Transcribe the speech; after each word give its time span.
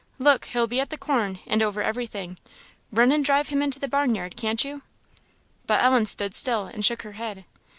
Look! 0.17 0.45
he'll 0.45 0.65
be 0.65 0.79
at 0.79 0.89
the 0.89 0.97
corn, 0.97 1.37
and 1.45 1.61
over 1.61 1.83
every 1.83 2.07
thing. 2.07 2.39
Run 2.91 3.11
and 3.11 3.23
drive 3.23 3.49
him 3.49 3.61
into 3.61 3.77
the 3.77 3.87
barnyard, 3.87 4.35
can't 4.35 4.65
you?" 4.65 4.81
But 5.67 5.83
Ellen 5.83 6.07
stood 6.07 6.33
still, 6.33 6.65
and 6.65 6.83
shook 6.83 7.03
her 7.03 7.11
head. 7.11 7.45